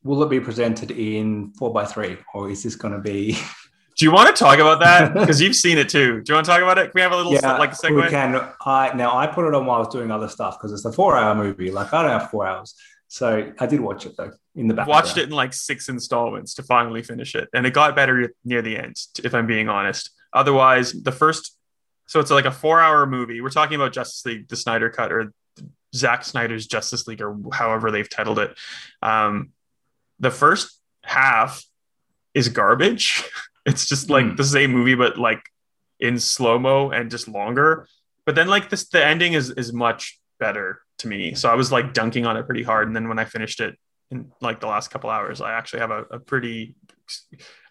[0.03, 3.39] Will it be presented in four by three, or is this going to be?
[3.97, 5.13] Do you want to talk about that?
[5.21, 6.23] Because you've seen it too.
[6.23, 6.85] Do you want to talk about it?
[6.85, 8.03] Can we have a little yeah, like a segue?
[8.03, 8.35] We can.
[8.65, 10.93] I now I put it on while I was doing other stuff because it's a
[10.93, 11.71] four-hour movie.
[11.71, 12.75] Like I don't have four hours,
[13.09, 14.87] so I did watch it though in the back.
[14.87, 18.63] Watched it in like six installments to finally finish it, and it got better near
[18.63, 18.97] the end.
[19.23, 21.59] If I'm being honest, otherwise the first,
[22.07, 23.43] so it's like a four-hour movie.
[23.43, 25.33] We're talking about Justice League, the Snyder Cut, or
[25.95, 28.57] Zack Snyder's Justice League, or however they've titled it.
[29.03, 29.51] Um,
[30.21, 31.65] the first half
[32.35, 33.25] is garbage.
[33.67, 34.37] it's just like mm.
[34.37, 35.43] the same movie, but like
[35.99, 37.87] in slow mo and just longer.
[38.27, 41.35] But then like this, the ending is is much better to me.
[41.35, 42.87] So I was like dunking on it pretty hard.
[42.87, 43.77] And then when I finished it
[44.11, 46.75] in like the last couple hours, I actually have a, a pretty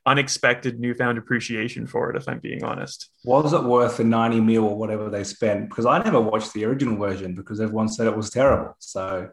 [0.06, 3.10] unexpected newfound appreciation for it, if I'm being honest.
[3.24, 5.70] Was it worth the 90 mil or whatever they spent?
[5.70, 8.76] Because I never watched the original version because everyone said it was terrible.
[8.80, 9.30] So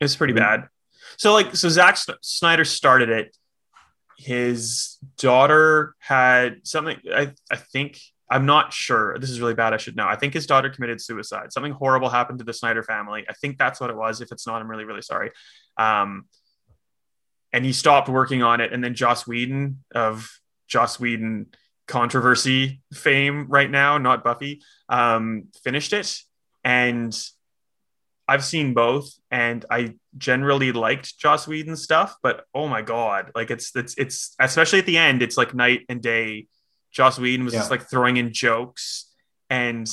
[0.00, 0.68] it's pretty bad.
[1.16, 3.36] So like, so Zack Snyder started it.
[4.16, 8.00] His daughter had something, I, I think
[8.30, 9.18] I'm not sure.
[9.18, 9.74] This is really bad.
[9.74, 10.06] I should know.
[10.06, 11.52] I think his daughter committed suicide.
[11.52, 13.24] Something horrible happened to the Snyder family.
[13.28, 14.20] I think that's what it was.
[14.20, 15.30] If it's not, I'm really, really sorry.
[15.76, 16.24] Um,
[17.52, 18.72] and he stopped working on it.
[18.72, 20.28] And then Joss Whedon of
[20.68, 21.46] Joss Whedon
[21.86, 26.18] controversy fame right now, not Buffy, um, finished it.
[26.64, 27.16] And
[28.26, 33.50] I've seen both, and I generally liked Joss Whedon stuff, but oh my god, like
[33.50, 36.46] it's it's it's especially at the end, it's like night and day
[36.90, 37.60] Joss Whedon was yeah.
[37.60, 39.10] just like throwing in jokes
[39.50, 39.88] and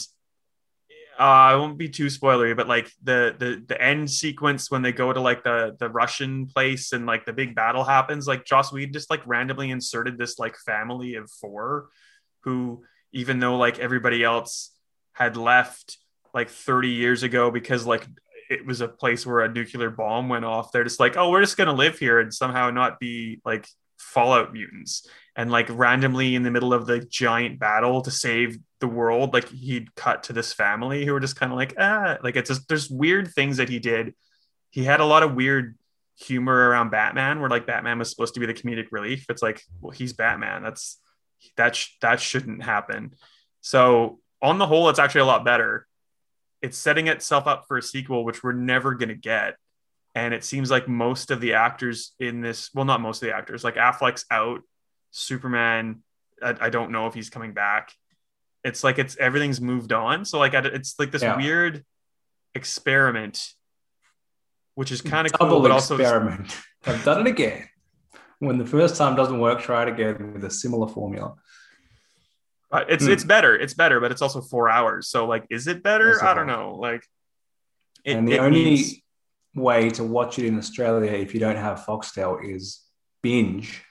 [1.19, 4.91] uh, I won't be too spoilery, but like the the the end sequence when they
[4.91, 8.71] go to like the the Russian place and like the big battle happens, like Joss
[8.71, 11.89] Whedon just like randomly inserted this like family of four,
[12.43, 14.71] who even though like everybody else
[15.13, 15.97] had left
[16.33, 18.07] like 30 years ago because like
[18.49, 20.71] it was a place where a nuclear bomb went off.
[20.71, 23.67] They're just like, oh, we're just gonna live here and somehow not be like
[23.97, 25.07] Fallout mutants.
[25.35, 29.47] And like randomly in the middle of the giant battle to save the world, like
[29.47, 32.67] he'd cut to this family who were just kind of like, ah, like it's just
[32.67, 34.13] there's weird things that he did.
[34.71, 35.77] He had a lot of weird
[36.17, 39.25] humor around Batman, where like Batman was supposed to be the comedic relief.
[39.29, 40.63] It's like, well, he's Batman.
[40.63, 40.99] That's
[41.55, 43.13] that sh- that shouldn't happen.
[43.61, 45.87] So on the whole, it's actually a lot better
[46.61, 49.55] it's setting itself up for a sequel, which we're never going to get.
[50.13, 53.35] And it seems like most of the actors in this, well, not most of the
[53.35, 54.61] actors, like Affleck's out,
[55.11, 56.03] Superman,
[56.41, 57.93] I, I don't know if he's coming back.
[58.63, 60.25] It's like it's everything's moved on.
[60.25, 61.37] So like it's like this yeah.
[61.37, 61.83] weird
[62.53, 63.49] experiment,
[64.75, 66.55] which is kind of cool, but also experiment.
[66.85, 67.67] I've done it again.
[68.39, 71.35] When the first time doesn't work, try it again with a similar formula.
[72.71, 73.09] Uh, it's mm.
[73.09, 73.55] it's better.
[73.55, 75.09] It's better, but it's also four hours.
[75.09, 76.23] So like, is it better?
[76.23, 76.75] I don't know.
[76.79, 77.03] Like,
[78.05, 78.95] it, and the only needs...
[79.55, 82.81] way to watch it in Australia if you don't have Foxtel is
[83.21, 83.83] binge,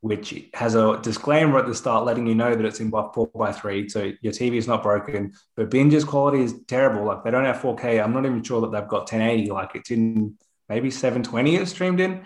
[0.00, 3.52] which has a disclaimer at the start letting you know that it's in four by
[3.52, 5.32] three, so your TV is not broken.
[5.56, 7.04] But binge's quality is terrible.
[7.04, 8.02] Like they don't have 4K.
[8.02, 9.50] I'm not even sure that they've got 1080.
[9.52, 10.36] Like it's in
[10.68, 11.56] maybe 720.
[11.56, 12.24] It's streamed in.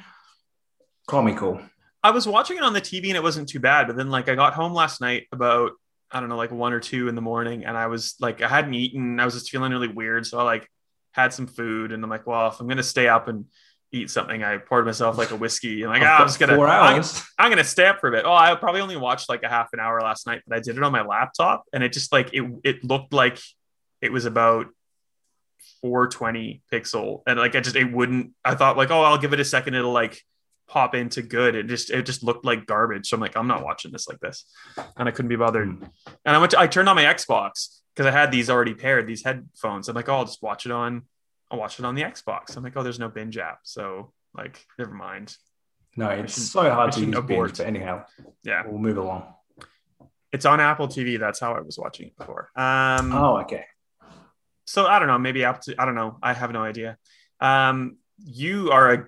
[1.07, 1.61] Comical.
[2.05, 3.87] I was watching it on the TV and it wasn't too bad.
[3.87, 5.73] But then like I got home last night about
[6.11, 8.49] I don't know like one or two in the morning and I was like I
[8.49, 9.19] hadn't eaten.
[9.19, 10.69] I was just feeling really weird, so I like
[11.13, 13.47] had some food and I'm like, well, if I'm gonna stay up and
[13.91, 16.69] eat something, I poured myself like a whiskey and like oh, I'm just gonna four
[16.69, 17.23] hours.
[17.39, 18.27] I'm, I'm, gonna stay up for a bit.
[18.27, 20.77] Oh, I probably only watched like a half an hour last night, but I did
[20.77, 23.41] it on my laptop and it just like it it looked like
[24.03, 24.67] it was about
[25.81, 29.41] 420 pixel and like I just it wouldn't I thought like oh I'll give it
[29.41, 30.23] a second it'll like
[30.69, 31.55] pop into good.
[31.55, 33.09] It just it just looked like garbage.
[33.09, 34.45] So I'm like, I'm not watching this like this,
[34.97, 35.69] and I couldn't be bothered.
[35.69, 35.91] Mm.
[36.25, 39.07] And I went to, I turned on my Xbox because I had these already paired,
[39.07, 39.89] these headphones.
[39.89, 41.03] I'm like, oh, I'll just watch it on,
[41.51, 42.57] I'll watch it on the Xbox.
[42.57, 45.37] I'm like, oh, there's no binge app, so like, never mind.
[45.97, 48.05] No, it's so hard to use binge, but anyhow,
[48.43, 49.27] yeah, we'll move along.
[50.33, 51.21] It's on Apple TV.
[51.21, 52.51] That's how I was watching it before.
[52.57, 53.67] Um, oh, okay.
[54.65, 55.19] So I don't know.
[55.19, 55.75] Maybe Apple.
[55.79, 56.19] I don't know.
[56.21, 56.99] I have no idea.
[57.39, 59.07] Um, you are a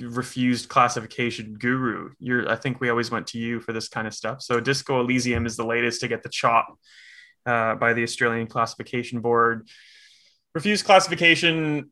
[0.00, 2.10] refused classification guru.
[2.18, 4.42] You're, I think we always went to you for this kind of stuff.
[4.42, 6.66] So Disco Elysium is the latest to get the chop
[7.46, 9.68] uh, by the Australian Classification Board.
[10.54, 11.90] Refused classification,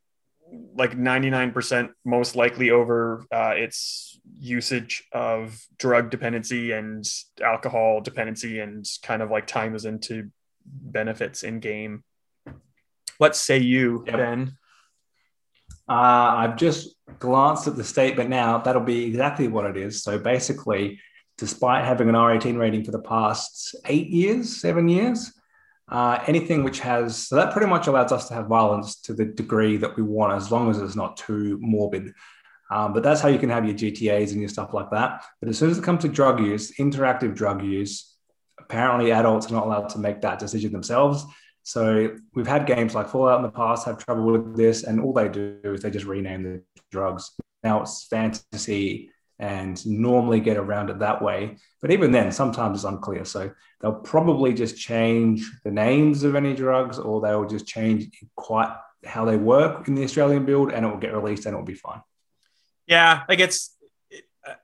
[0.74, 7.04] like 99% most likely over uh, its usage of drug dependency and
[7.42, 10.30] alcohol dependency and kind of like time is into
[10.64, 12.04] benefits in game.
[13.18, 14.16] What say you, yep.
[14.16, 14.58] Ben?
[15.88, 15.92] Uh,
[16.38, 18.58] I've just glanced at the statement now.
[18.58, 20.02] That'll be exactly what it is.
[20.02, 21.00] So basically,
[21.38, 25.32] despite having an R18 rating for the past eight years, seven years,
[25.90, 29.26] uh, anything which has so that pretty much allows us to have violence to the
[29.26, 32.12] degree that we want, as long as it's not too morbid.
[32.70, 35.22] Um, but that's how you can have your GTAs and your stuff like that.
[35.40, 38.16] But as soon as it comes to drug use, interactive drug use,
[38.58, 41.26] apparently adults are not allowed to make that decision themselves.
[41.62, 45.12] So we've had games like Fallout in the past have trouble with this, and all
[45.12, 47.30] they do is they just rename the drugs.
[47.62, 51.56] Now it's fantasy and normally get around it that way.
[51.80, 53.24] But even then, sometimes it's unclear.
[53.24, 58.72] So they'll probably just change the names of any drugs or they'll just change quite
[59.04, 61.64] how they work in the Australian build and it will get released and it will
[61.64, 62.00] be fine.
[62.86, 63.76] Yeah, like it's
[64.46, 64.54] uh,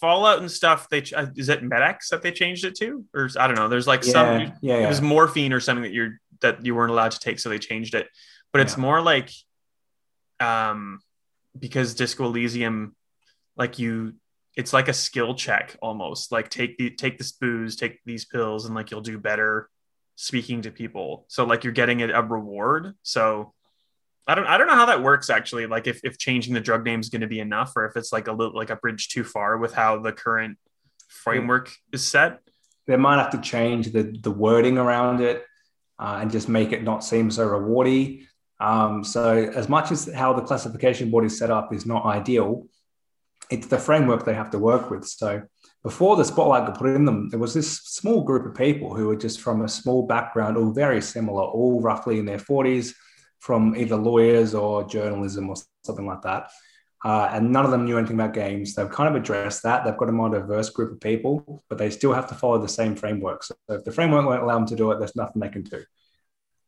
[0.00, 0.88] Fallout and stuff.
[0.88, 3.68] They uh, is it Med-X that they changed it to, or I don't know.
[3.68, 4.84] There's like yeah, some yeah, yeah.
[4.84, 7.58] it was morphine or something that you're that you weren't allowed to take, so they
[7.58, 8.08] changed it.
[8.52, 8.82] But it's yeah.
[8.82, 9.30] more like,
[10.40, 11.00] um,
[11.58, 12.94] because Disco Elysium,
[13.56, 14.14] like you,
[14.56, 16.32] it's like a skill check almost.
[16.32, 19.68] Like take the take this booze, take these pills, and like you'll do better
[20.16, 21.24] speaking to people.
[21.28, 22.94] So like you're getting a, a reward.
[23.02, 23.54] So
[24.26, 25.66] I don't I don't know how that works actually.
[25.66, 28.12] Like if if changing the drug name is going to be enough, or if it's
[28.12, 30.58] like a little like a bridge too far with how the current
[31.08, 32.40] framework is set.
[32.86, 35.44] They might have to change the the wording around it
[35.98, 38.24] uh, and just make it not seem so rewardy.
[38.60, 42.66] Um, so, as much as how the classification board is set up is not ideal,
[43.50, 45.06] it's the framework they have to work with.
[45.06, 45.42] So,
[45.82, 49.06] before the spotlight got put in them, there was this small group of people who
[49.06, 52.94] were just from a small background, all very similar, all roughly in their 40s,
[53.38, 56.50] from either lawyers or journalism or something like that.
[57.04, 58.74] Uh, and none of them knew anything about games.
[58.74, 59.84] They've kind of addressed that.
[59.84, 62.68] They've got a more diverse group of people, but they still have to follow the
[62.68, 63.44] same framework.
[63.44, 65.84] So if the framework won't allow them to do it, there's nothing they can do.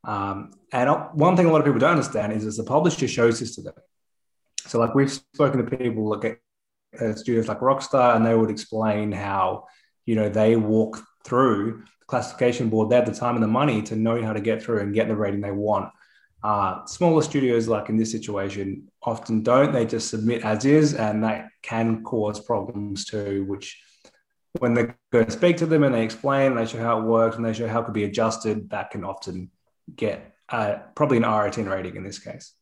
[0.04, 3.40] Um, and one thing a lot of people don't understand is, is the publisher shows
[3.40, 3.74] this to them.
[4.66, 6.38] So, like we've spoken to people like at
[7.00, 9.66] uh, studios like Rockstar, and they would explain how
[10.06, 12.88] you know they walk through the classification board.
[12.88, 15.08] They have the time and the money to know how to get through and get
[15.08, 15.92] the rating they want.
[16.42, 19.72] Uh, smaller studios, like in this situation, often don't.
[19.72, 23.44] They just submit as is, and that can cause problems too.
[23.46, 23.80] Which,
[24.58, 27.36] when they go to speak to them and they explain, they show how it works
[27.36, 29.50] and they show how it could be adjusted, that can often
[29.94, 32.54] get uh, probably an R18 rating in this case.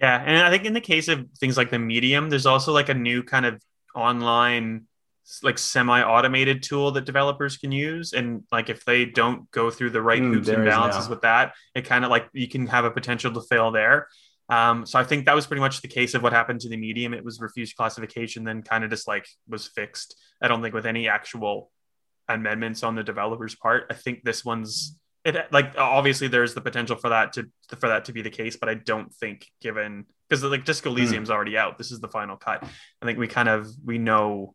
[0.00, 2.88] Yeah, and I think in the case of things like the medium, there's also like
[2.88, 3.62] a new kind of
[3.94, 4.86] online
[5.42, 10.02] like semi-automated tool that developers can use and like if they don't go through the
[10.02, 12.90] right mm, hoops and balances with that it kind of like you can have a
[12.90, 14.08] potential to fail there
[14.50, 16.76] um, so i think that was pretty much the case of what happened to the
[16.76, 20.74] medium it was refused classification then kind of just like was fixed i don't think
[20.74, 21.70] with any actual
[22.28, 26.96] amendments on the developer's part i think this one's it like obviously there's the potential
[26.96, 30.44] for that to for that to be the case, but I don't think given because
[30.44, 30.98] like Disco hmm.
[30.98, 31.32] Elysium's mm.
[31.32, 31.78] already out.
[31.78, 32.62] This is the final cut.
[32.62, 34.54] I think we kind of we know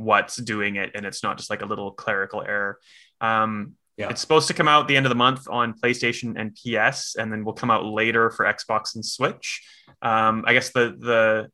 [0.00, 2.78] what's doing it, and it's not just like a little clerical error.
[3.20, 4.08] Um, yeah.
[4.08, 7.30] It's supposed to come out the end of the month on PlayStation and PS, and
[7.30, 9.62] then will come out later for Xbox and Switch.
[10.00, 11.50] Um, I guess the the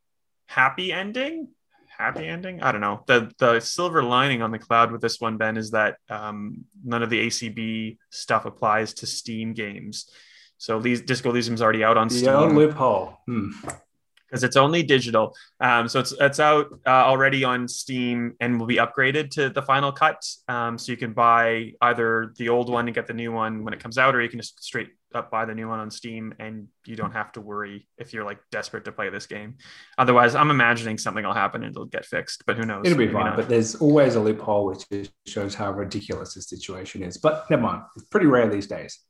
[0.47, 1.49] happy ending
[1.99, 2.63] happy ending.
[2.63, 3.03] I don't know.
[3.07, 7.03] The the silver lining on the cloud with this one, Ben, is that um, none
[7.03, 10.11] of the ACB stuff applies to Steam games.
[10.59, 12.27] So these Disco Elysium's already out on Steam.
[12.27, 13.19] Yeah, loophole.
[13.27, 13.51] Hmm
[14.29, 15.35] because it's only digital.
[15.61, 19.63] Um, so it's it's out uh, already on Steam and will be upgraded to the
[19.63, 20.23] final cut.
[20.49, 23.73] Um, so you can buy either the old one and get the new one when
[23.73, 26.35] it comes out, or you can just straight up buy the new one on Steam,
[26.39, 29.55] and you don't have to worry if you're like desperate to play this game.
[29.99, 32.83] Otherwise, I'm imagining something will happen and it'll get fixed, but who knows?
[32.85, 33.37] It'll be fine.
[33.37, 37.17] But there's always a loophole which shows how ridiculous the situation is.
[37.19, 39.01] But never mind, it's pretty rare these days.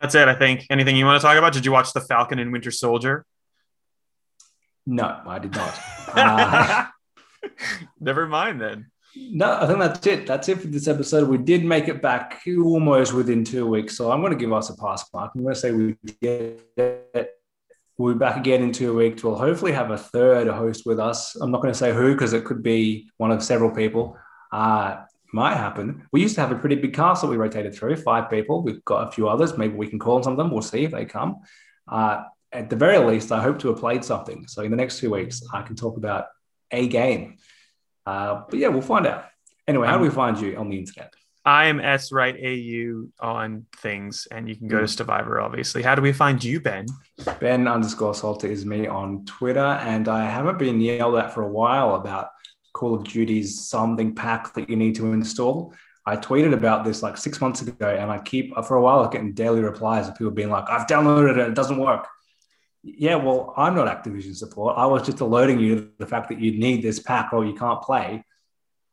[0.00, 0.64] That's it, I think.
[0.70, 1.52] Anything you want to talk about?
[1.52, 3.26] Did you watch The Falcon and Winter Soldier?
[4.88, 5.78] No, I did not.
[6.08, 6.86] Uh,
[8.00, 8.86] Never mind then.
[9.14, 10.26] No, I think that's it.
[10.26, 11.28] That's it for this episode.
[11.28, 13.94] We did make it back almost within two weeks.
[13.94, 15.32] So I'm going to give us a pass mark.
[15.34, 17.30] I'm going to say we get it.
[17.98, 19.22] We'll be back again in two weeks.
[19.22, 21.36] We'll hopefully have a third host with us.
[21.36, 24.16] I'm not going to say who because it could be one of several people.
[24.50, 25.02] Uh,
[25.34, 26.06] might happen.
[26.10, 28.62] We used to have a pretty big cast that we rotated through, five people.
[28.62, 29.58] We've got a few others.
[29.58, 30.50] Maybe we can call on some of them.
[30.50, 31.40] We'll see if they come.
[31.86, 34.46] Uh, at the very least, I hope to have played something.
[34.46, 36.26] So in the next two weeks, I can talk about
[36.70, 37.36] a game.
[38.06, 39.26] Uh, but yeah, we'll find out.
[39.66, 41.12] Anyway, how do we find you on the internet?
[41.44, 45.82] I am S right AU on things, and you can go to Stevivor, obviously.
[45.82, 46.86] How do we find you, Ben?
[47.40, 51.48] Ben underscore Salter is me on Twitter, and I haven't been yelled at for a
[51.48, 52.28] while about
[52.74, 55.74] Call of Duty's something pack that you need to install.
[56.04, 59.32] I tweeted about this like six months ago, and I keep for a while getting
[59.32, 62.06] daily replies of people being like, "I've downloaded it, it doesn't work."
[62.96, 64.76] Yeah, well, I'm not Activision support.
[64.78, 67.54] I was just alerting you to the fact that you need this pack or you
[67.54, 68.24] can't play.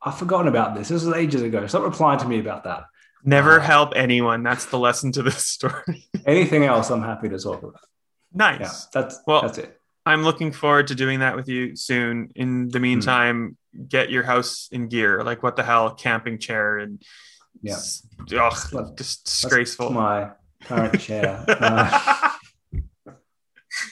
[0.02, 0.90] I've forgotten about this.
[0.90, 1.66] This was ages ago.
[1.68, 2.86] Stop replying to me about that.
[3.24, 4.44] Never uh, help anyone.
[4.44, 6.06] That's the lesson to this story.
[6.26, 7.82] anything else, I'm happy to talk about.
[8.34, 8.60] Nice.
[8.60, 9.80] Yeah, that's well, that's it.
[10.06, 12.32] I'm looking forward to doing that with you soon.
[12.36, 13.90] In the meantime, mm.
[13.90, 15.24] get your house in gear.
[15.24, 17.02] Like what the hell, camping chair and
[17.62, 17.78] yeah,
[18.40, 19.90] ugh, just disgraceful.
[19.90, 20.32] my
[20.66, 21.44] current chair.
[21.48, 22.30] Uh,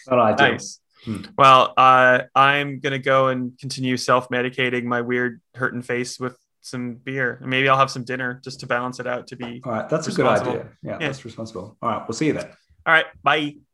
[0.09, 0.51] not ideal.
[0.53, 0.79] Nice.
[1.05, 1.21] Hmm.
[1.37, 7.41] Well, uh, I'm gonna go and continue self-medicating my weird hurting face with some beer.
[7.43, 9.27] Maybe I'll have some dinner just to balance it out.
[9.27, 9.89] To be all right.
[9.89, 10.69] That's a good idea.
[10.81, 11.77] Yeah, yeah, that's responsible.
[11.81, 12.07] All right.
[12.07, 12.45] We'll see you then.
[12.85, 13.05] All right.
[13.21, 13.55] Bye.